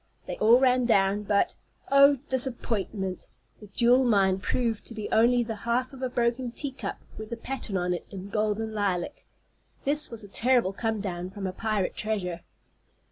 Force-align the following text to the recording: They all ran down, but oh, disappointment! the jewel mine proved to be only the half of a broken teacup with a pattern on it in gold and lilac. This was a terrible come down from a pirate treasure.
They 0.25 0.35
all 0.39 0.59
ran 0.59 0.87
down, 0.87 1.21
but 1.21 1.53
oh, 1.91 2.15
disappointment! 2.27 3.27
the 3.59 3.67
jewel 3.67 4.03
mine 4.03 4.39
proved 4.39 4.83
to 4.87 4.95
be 4.95 5.07
only 5.11 5.43
the 5.43 5.57
half 5.57 5.93
of 5.93 6.01
a 6.01 6.09
broken 6.09 6.51
teacup 6.51 7.05
with 7.19 7.31
a 7.31 7.37
pattern 7.37 7.77
on 7.77 7.93
it 7.93 8.07
in 8.09 8.29
gold 8.29 8.57
and 8.59 8.73
lilac. 8.73 9.23
This 9.85 10.09
was 10.09 10.23
a 10.23 10.27
terrible 10.27 10.73
come 10.73 11.01
down 11.01 11.29
from 11.29 11.45
a 11.45 11.53
pirate 11.53 11.95
treasure. 11.95 12.41